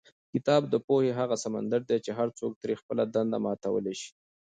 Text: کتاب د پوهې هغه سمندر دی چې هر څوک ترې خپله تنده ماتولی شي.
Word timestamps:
کتاب 0.33 0.61
د 0.69 0.75
پوهې 0.87 1.11
هغه 1.19 1.35
سمندر 1.45 1.81
دی 1.89 1.97
چې 2.05 2.11
هر 2.19 2.29
څوک 2.39 2.51
ترې 2.61 2.73
خپله 2.81 3.03
تنده 3.13 3.37
ماتولی 3.45 3.93
شي. 4.01 4.11